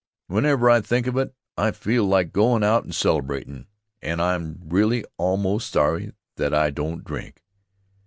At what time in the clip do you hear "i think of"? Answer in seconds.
0.67-1.15